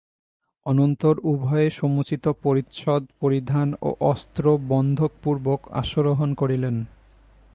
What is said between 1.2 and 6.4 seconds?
উভয়ে সমুচিত পরিচ্ছদ-পরিধান ও অস্ত্র বন্ধনপূর্বক অশ্বারোহণ